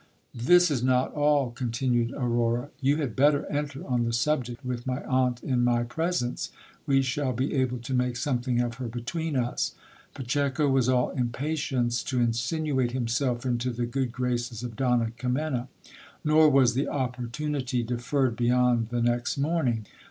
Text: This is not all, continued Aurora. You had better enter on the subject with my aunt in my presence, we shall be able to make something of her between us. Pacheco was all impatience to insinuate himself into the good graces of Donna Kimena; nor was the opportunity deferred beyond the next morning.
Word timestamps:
This 0.33 0.71
is 0.71 0.81
not 0.83 1.13
all, 1.13 1.51
continued 1.51 2.11
Aurora. 2.17 2.69
You 2.79 2.97
had 2.97 3.15
better 3.15 3.45
enter 3.51 3.85
on 3.85 4.03
the 4.03 4.13
subject 4.13 4.65
with 4.65 4.87
my 4.87 5.03
aunt 5.03 5.43
in 5.43 5.63
my 5.63 5.83
presence, 5.83 6.49
we 6.87 7.03
shall 7.03 7.33
be 7.33 7.53
able 7.53 7.77
to 7.77 7.93
make 7.93 8.17
something 8.17 8.61
of 8.61 8.73
her 8.79 8.87
between 8.87 9.35
us. 9.35 9.75
Pacheco 10.15 10.67
was 10.67 10.89
all 10.89 11.11
impatience 11.11 12.01
to 12.05 12.19
insinuate 12.19 12.93
himself 12.93 13.45
into 13.45 13.69
the 13.69 13.85
good 13.85 14.11
graces 14.11 14.63
of 14.63 14.75
Donna 14.75 15.11
Kimena; 15.19 15.67
nor 16.23 16.49
was 16.49 16.73
the 16.73 16.87
opportunity 16.89 17.83
deferred 17.83 18.35
beyond 18.35 18.89
the 18.89 19.03
next 19.03 19.37
morning. 19.37 19.85